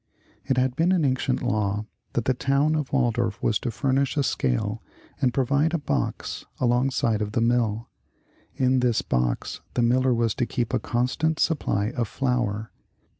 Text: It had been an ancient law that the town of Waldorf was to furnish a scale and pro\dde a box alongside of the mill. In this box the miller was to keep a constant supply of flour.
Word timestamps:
It 0.45 0.57
had 0.57 0.75
been 0.75 0.91
an 0.93 1.05
ancient 1.05 1.43
law 1.43 1.85
that 2.13 2.25
the 2.25 2.33
town 2.33 2.73
of 2.73 2.91
Waldorf 2.91 3.39
was 3.43 3.59
to 3.59 3.69
furnish 3.69 4.17
a 4.17 4.23
scale 4.23 4.81
and 5.21 5.31
pro\dde 5.31 5.75
a 5.75 5.77
box 5.77 6.43
alongside 6.59 7.21
of 7.21 7.33
the 7.33 7.39
mill. 7.41 7.87
In 8.55 8.79
this 8.79 9.03
box 9.03 9.61
the 9.75 9.83
miller 9.83 10.11
was 10.15 10.33
to 10.41 10.47
keep 10.47 10.73
a 10.73 10.79
constant 10.79 11.39
supply 11.39 11.91
of 11.91 12.07
flour. 12.07 12.71